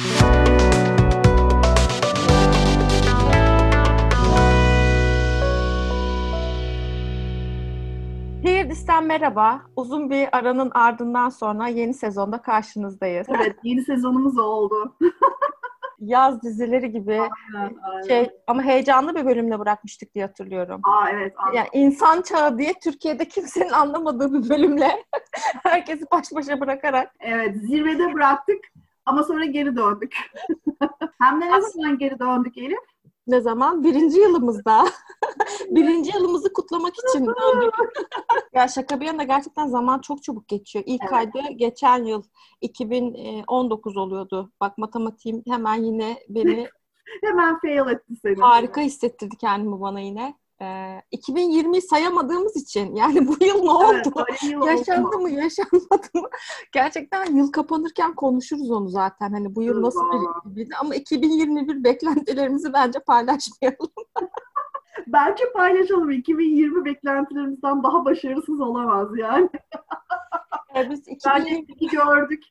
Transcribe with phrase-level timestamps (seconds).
[0.00, 0.24] Heardis'ten
[9.04, 9.62] merhaba.
[9.76, 13.26] Uzun bir aranın ardından sonra yeni sezonda karşınızdayız.
[13.30, 14.96] Evet, yeni sezonumuz oldu.
[16.00, 18.08] Yaz dizileri gibi Aynen, aynen.
[18.08, 20.80] şey ama heyecanlı bir bölümle bırakmıştık diye hatırlıyorum.
[20.84, 21.56] Aa evet, anladım.
[21.56, 25.04] Yani insan çağı diye Türkiye'de kimsenin anlamadığı bir bölümle
[25.62, 28.58] herkesi baş başa bırakarak evet zirvede bıraktık
[29.06, 30.14] ama sonra geri döndük.
[31.20, 32.78] Hem de ne zaman geri döndük Elif?
[33.26, 33.84] ne zaman?
[33.84, 34.84] Birinci yılımızda.
[35.70, 37.74] Birinci yılımızı kutlamak için döndük.
[38.54, 40.84] ya şaka bir yana gerçekten zaman çok çabuk geçiyor.
[40.86, 41.10] İlk Evet.
[41.10, 42.22] kaydı geçen yıl
[42.60, 44.52] 2019 oluyordu.
[44.60, 46.68] Bak matematiğim hemen yine beni
[47.24, 48.40] Hemen fail etti seni.
[48.40, 50.34] harika hissettirdi kendimi bana yine.
[50.62, 54.24] Ee, 2020'yi sayamadığımız için yani bu yıl ne oldu?
[54.30, 56.28] Evet, yıl Yaşandı oldu mı, yaşanmadı mı?
[56.72, 59.30] Gerçekten yıl kapanırken konuşuruz onu zaten.
[59.32, 63.88] Hani bu yıl nasıl bir, bir- ama 2021 beklentilerimizi bence paylaşmayalım.
[65.06, 66.10] Bence paylaşalım.
[66.10, 69.48] 2020 beklentilerimizden daha başarısız olamaz yani.
[70.76, 72.42] Ee, Biz Bence 2020 iyi gördük.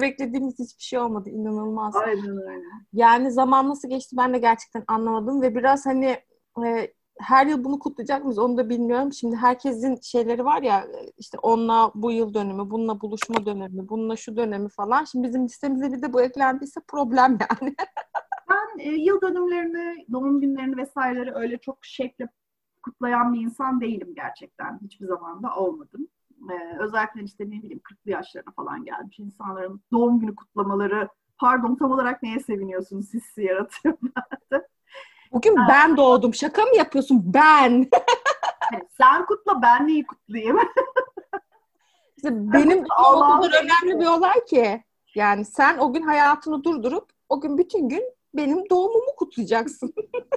[0.00, 1.28] beklediğimiz hiçbir şey olmadı.
[1.30, 1.96] inanılmaz.
[1.96, 2.64] Aynen öyle.
[2.92, 6.16] Yani zaman nasıl geçti ben de gerçekten anlamadım ve biraz hani
[6.64, 9.12] e, her yıl bunu kutlayacak mıyız onu da bilmiyorum.
[9.12, 10.86] Şimdi herkesin şeyleri var ya
[11.18, 15.04] işte onunla bu yıl dönümü, bununla buluşma dönemi, bununla şu dönemi falan.
[15.04, 17.74] Şimdi bizim listemizde bir de bu eklendiyse problem yani.
[18.50, 22.28] Ben e, yıl dönümlerini, doğum günlerini vesaireleri öyle çok şekle
[22.82, 24.80] kutlayan bir insan değilim gerçekten.
[24.82, 26.08] Hiçbir zaman da olmadım.
[26.50, 31.90] E, özellikle işte ne bileyim 40'lı yaşlarına falan gelmiş insanların doğum günü kutlamaları pardon tam
[31.90, 34.66] olarak neye seviniyorsunuz hissi yaratıyor bende.
[35.32, 36.34] Bugün ben doğdum.
[36.34, 37.22] Şaka mı yapıyorsun?
[37.34, 37.86] Ben.
[38.98, 40.58] Sen kutla ben neyi kutlayayım?
[42.16, 44.84] İşte benim o kadar önemli bir olay ki.
[45.14, 49.94] Yani sen o gün hayatını durdurup o gün bütün gün benim doğumumu kutlayacaksın.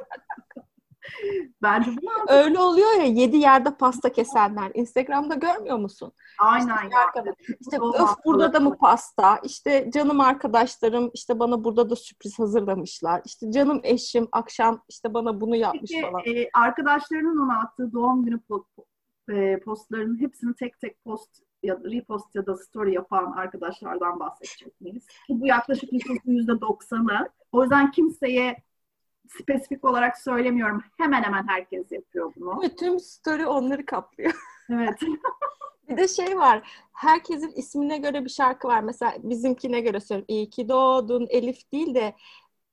[1.62, 4.72] Bence bu Öyle oluyor ya yedi yerde pasta kesenler.
[4.74, 6.12] Instagram'da görmüyor musun?
[6.40, 9.38] aynen İşte arkadaş- İşte öf burada da mı pasta?
[9.44, 13.22] İşte canım arkadaşlarım işte bana burada da sürpriz hazırlamışlar.
[13.26, 16.22] İşte canım eşim akşam işte bana bunu yapmış Peki falan.
[16.26, 18.40] e, arkadaşlarının ona attığı doğum günü
[19.32, 21.30] e, postlarının hepsini tek tek post
[21.64, 25.06] ya da repost ya da story yapan arkadaşlardan bahsedecek miyiz?
[25.30, 27.30] Bu yaklaşık nüfusun yüzde doksanı.
[27.52, 28.64] O yüzden kimseye
[29.30, 30.84] spesifik olarak söylemiyorum.
[30.98, 32.62] Hemen hemen herkes yapıyor bunu.
[32.62, 34.34] Ve tüm story onları kaplıyor.
[34.70, 35.00] Evet.
[35.90, 36.84] Bir de şey var.
[36.94, 38.82] Herkesin ismine göre bir şarkı var.
[38.82, 40.26] Mesela bizimkine göre söylüyorum.
[40.36, 42.16] İyi ki doğdun Elif değil de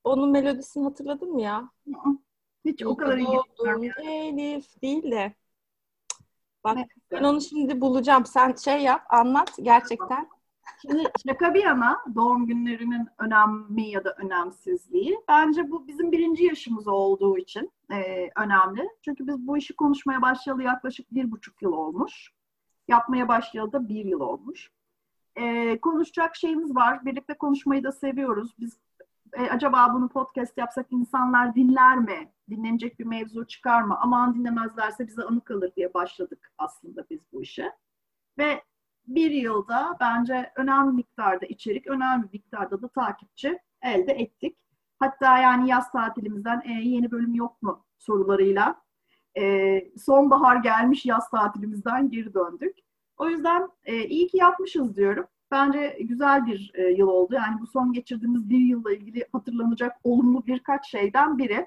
[0.05, 1.71] onun melodisini hatırladın mı ya?
[2.65, 3.91] Hiç İyi o kadar iyi doğdun.
[4.03, 5.34] Elif değil de.
[6.65, 6.91] Bak Neyse.
[7.12, 8.27] ben onu şimdi bulacağım.
[8.27, 10.28] Sen şey yap, anlat gerçekten.
[10.83, 16.89] Şimdi şaka bir yana doğum günlerinin önemi ya da önemsizliği bence bu bizim birinci yaşımız
[16.89, 18.89] olduğu için e, önemli.
[19.05, 22.33] Çünkü biz bu işi konuşmaya başlayalı yaklaşık bir buçuk yıl olmuş.
[22.89, 24.71] Yapmaya başlayalı da bir yıl olmuş.
[25.37, 27.05] E, konuşacak şeyimiz var.
[27.05, 28.55] Birlikte konuşmayı da seviyoruz.
[28.59, 28.79] Biz
[29.33, 32.33] e, acaba bunu podcast yapsak insanlar dinler mi?
[32.51, 33.99] Dinlenecek bir mevzu çıkar mı?
[34.01, 37.73] Aman dinlemezlerse bize anı kalır diye başladık aslında biz bu işe.
[38.39, 38.62] Ve
[39.15, 44.56] bir yılda bence önemli miktarda içerik, önemli miktarda da takipçi elde ettik.
[44.98, 48.82] Hatta yani yaz tatilimizden "E, yeni bölüm yok mu sorularıyla
[49.38, 52.78] e, sonbahar gelmiş yaz tatilimizden geri döndük.
[53.16, 55.26] O yüzden e, iyi ki yapmışız diyorum.
[55.50, 57.34] Bence güzel bir e, yıl oldu.
[57.34, 61.66] Yani bu son geçirdiğimiz bir yılla ilgili hatırlanacak olumlu birkaç şeyden biri.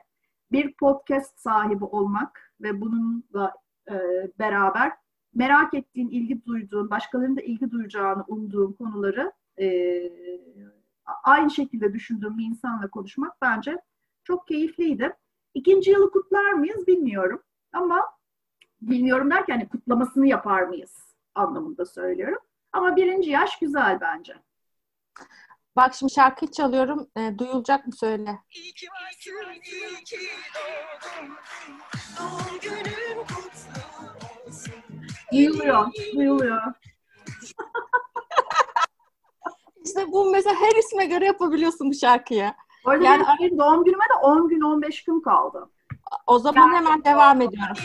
[0.52, 3.54] Bir podcast sahibi olmak ve bununla
[3.92, 3.96] e,
[4.40, 4.92] beraber
[5.36, 9.68] merak ettiğin, ilgi duyduğun, başkalarının da ilgi duyacağını umduğun konuları e,
[11.24, 13.78] aynı şekilde düşündüğüm bir insanla konuşmak bence
[14.24, 15.14] çok keyifliydi.
[15.54, 17.44] İkinci yılı kutlar mıyız bilmiyorum.
[17.74, 18.02] Ama
[18.82, 22.40] bilmiyorum derken hani kutlamasını yapar mıyız anlamında söylüyorum.
[22.72, 24.34] Ama birinci yaş güzel bence.
[25.76, 27.10] Bak şimdi şarkı çalıyorum.
[27.18, 28.40] E, duyulacak mı söyle.
[28.52, 30.18] İyi ki varsın, iyi ki
[30.56, 31.36] doğdun.
[32.20, 33.93] Doğum günün kutlu.
[35.34, 36.62] Duyuluyor, duyuluyor.
[39.86, 42.54] İşte bu mesela her isme göre yapabiliyorsun bu şarkıyı.
[42.86, 45.70] Bu arada Yani- benim doğum günüme de 10 gün 15 gün kaldı.
[46.28, 47.76] O zaman hemen devam ediyorum.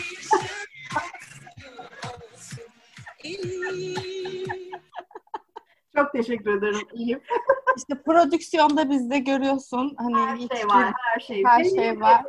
[5.95, 6.87] Çok teşekkür ederim.
[6.93, 7.21] İyiyim.
[7.79, 9.95] İşte prodüksiyonda bizde görüyorsun.
[9.97, 11.43] Hani Her hiç şey var, her şey.
[11.45, 12.23] Her şey var.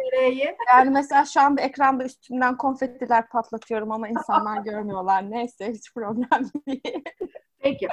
[0.68, 5.30] Yani mesela şu anda ekranda üstünden konfetiler patlatıyorum ama insanlar görmüyorlar.
[5.30, 7.04] Neyse hiç problem değil.
[7.58, 7.88] Peki.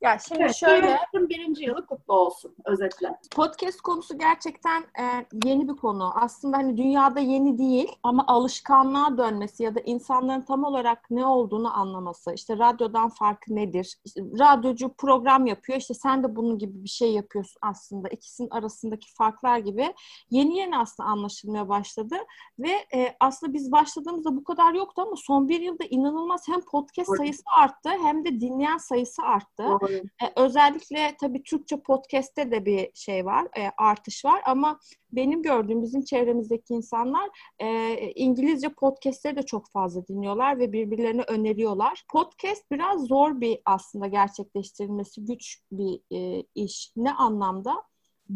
[0.00, 3.18] Ya şimdi Evet, şöyle birinci yılı kutlu olsun özetle.
[3.36, 5.04] podcast konusu gerçekten e,
[5.44, 6.12] yeni bir konu.
[6.14, 11.76] Aslında hani dünyada yeni değil ama alışkanlığa dönmesi ya da insanların tam olarak ne olduğunu
[11.78, 12.34] anlaması.
[12.34, 13.98] İşte radyodan farkı nedir?
[14.04, 15.78] İşte radyocu program yapıyor.
[15.78, 18.08] İşte sen de bunun gibi bir şey yapıyorsun aslında.
[18.08, 19.94] İkisinin arasındaki farklar gibi
[20.30, 22.16] yeni yeni aslında anlaşılmaya başladı
[22.58, 27.16] ve e, aslında biz başladığımızda bu kadar yoktu ama son bir yılda inanılmaz hem podcast
[27.16, 29.64] sayısı arttı hem de dinleyen sayısı arttı.
[29.68, 29.87] Doğru.
[29.96, 34.80] E, özellikle tabii Türkçe podcast'te de bir şey var, e, artış var ama
[35.12, 42.04] benim gördüğüm bizim çevremizdeki insanlar e, İngilizce podcast'leri de çok fazla dinliyorlar ve birbirlerine öneriyorlar.
[42.12, 46.92] Podcast biraz zor bir aslında gerçekleştirilmesi güç bir e, iş.
[46.96, 47.82] Ne anlamda?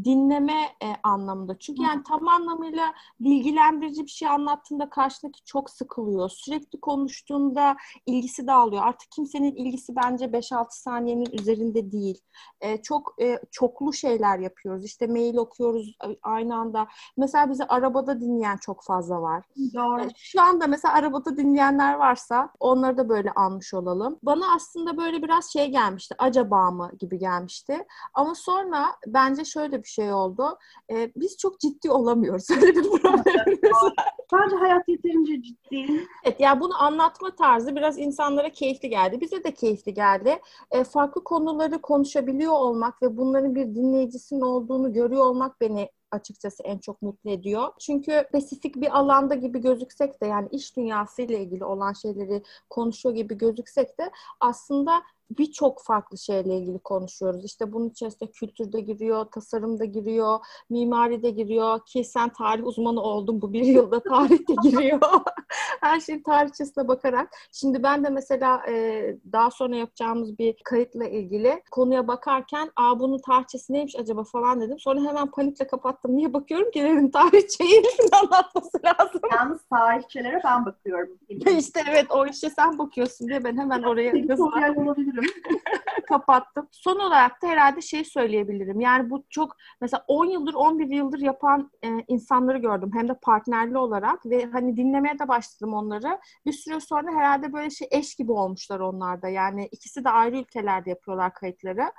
[0.04, 1.58] Dinleme e, anlamında.
[1.58, 6.28] Çünkü yani tam anlamıyla bilgilendirici bir şey anlattığında karşındaki çok sıkılıyor.
[6.28, 8.82] Sürekli konuştuğunda ilgisi dağılıyor.
[8.82, 12.20] Artık kimsenin ilgisi bence 5-6 saniyenin üzerinde değil.
[12.60, 14.84] E, çok e, çoklu şeyler yapıyoruz.
[14.84, 16.88] İşte mail okuyoruz aynı anda.
[17.16, 19.44] Mesela bizi arabada dinleyen çok fazla var.
[19.74, 20.00] Doğru.
[20.00, 24.18] E, Şu anda mesela arabada dinleyenler varsa onları da böyle almış olalım.
[24.22, 26.14] Bana aslında böyle biraz şey gelmişti.
[26.18, 27.86] Acaba mı gibi gelmişti.
[28.14, 30.58] Ama sonra bence şöyle bir şey oldu.
[30.90, 32.50] E, biz çok ciddi olamıyoruz.
[32.62, 33.94] Öyle bir problemimiz var.
[34.32, 35.86] Bence hayat yeterince ciddi.
[36.24, 39.20] Evet, yani bunu anlatma tarzı biraz insanlara keyifli geldi.
[39.20, 40.40] Bize de keyifli geldi.
[40.70, 46.78] E, farklı konuları konuşabiliyor olmak ve bunların bir dinleyicisinin olduğunu görüyor olmak beni açıkçası en
[46.78, 47.68] çok mutlu ediyor.
[47.80, 53.14] Çünkü spesifik bir alanda gibi gözüksek de yani iş dünyası ile ilgili olan şeyleri konuşuyor
[53.14, 55.02] gibi gözüksek de aslında
[55.38, 57.44] birçok farklı şeyle ilgili konuşuyoruz.
[57.44, 60.38] İşte bunun içerisinde kültürde giriyor, tasarımda giriyor,
[60.70, 65.00] mimari de giriyor ki sen tarih uzmanı oldun bu bir yılda tarih de giriyor.
[65.82, 67.30] Her şeyin tarihçesine bakarak.
[67.52, 73.18] Şimdi ben de mesela e, daha sonra yapacağımız bir kayıtla ilgili konuya bakarken aa bunun
[73.18, 74.78] tarihçesi neymiş acaba falan dedim.
[74.78, 76.16] Sonra hemen panikle kapattım.
[76.16, 77.82] Niye bakıyorum ki dedim tarihçeyi
[78.12, 79.20] anlatması lazım.
[79.32, 81.18] Yalnız tarihçelere ben bakıyorum.
[81.58, 85.24] işte evet o işe sen bakıyorsun diye ben hemen oraya Editoryal olabilirim.
[86.02, 86.68] kapattım.
[86.70, 88.80] Son olarak da herhalde şey söyleyebilirim.
[88.80, 92.90] Yani bu çok mesela 10 yıldır 11 yıldır yapan e, insanları gördüm.
[92.94, 96.18] Hem de partnerli olarak ve hani dinlemeye de başladım onları.
[96.46, 99.28] Bir süre sonra herhalde böyle şey eş gibi olmuşlar onlarda.
[99.28, 101.92] Yani ikisi de ayrı ülkelerde yapıyorlar kayıtları.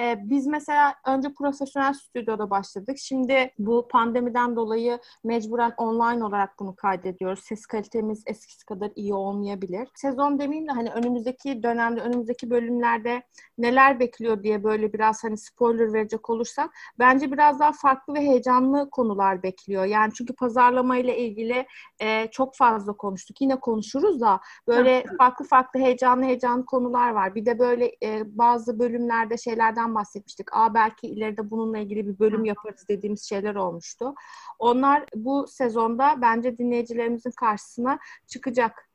[0.00, 2.98] Ee, biz mesela önce profesyonel stüdyoda başladık.
[2.98, 7.40] Şimdi bu pandemiden dolayı mecburen online olarak bunu kaydediyoruz.
[7.44, 9.88] Ses kalitemiz eskisi kadar iyi olmayabilir.
[9.94, 13.22] Sezon demeyeyim de hani önümüzdeki dönemde, önümüzdeki bölümlerde
[13.58, 18.90] neler bekliyor diye böyle biraz hani spoiler verecek olursak bence biraz daha farklı ve heyecanlı
[18.90, 19.84] konular bekliyor.
[19.84, 21.66] Yani çünkü pazarlama ile ilgili
[22.00, 23.40] e, çok fazla konuştuk.
[23.40, 27.34] Yine konuşuruz da böyle farklı farklı heyecanlı heyecanlı konular var.
[27.34, 30.56] Bir de böyle e, bazı bölümlerde şeylerden bahsetmiştik.
[30.56, 34.14] Aa belki ileride bununla ilgili bir bölüm yaparız dediğimiz şeyler olmuştu.
[34.58, 38.90] Onlar bu sezonda bence dinleyicilerimizin karşısına çıkacak.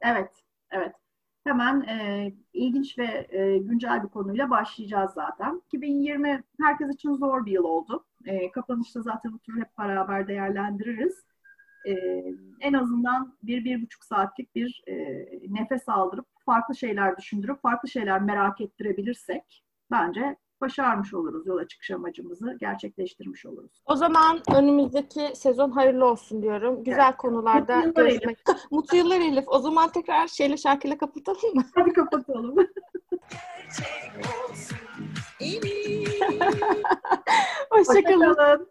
[0.00, 0.30] Evet,
[0.70, 0.94] evet.
[1.44, 5.62] Hemen e, ilginç ve e, güncel bir konuyla başlayacağız zaten.
[5.66, 8.04] 2020 herkes için zor bir yıl oldu.
[8.24, 11.24] E, kapanışta zaten oturup hep beraber değerlendiririz.
[11.86, 11.92] E,
[12.60, 14.94] en azından bir, bir buçuk saatlik bir e,
[15.48, 21.46] nefes aldırıp farklı şeyler düşündürüp farklı şeyler merak ettirebilirsek bence başarmış oluruz.
[21.46, 23.82] Yola çıkış amacımızı gerçekleştirmiş oluruz.
[23.86, 26.84] O zaman önümüzdeki sezon hayırlı olsun diyorum.
[26.84, 27.16] Güzel Evet.
[27.16, 28.38] konularda Mutlu görüşmek.
[28.70, 29.44] Mutlu yıllar Elif.
[29.46, 31.64] O zaman tekrar şeyle şarkıyla kapatalım mı?
[31.74, 32.54] Hadi kapatalım.
[37.70, 38.26] Hoşçakalın.
[38.30, 38.60] Hoşçakalın.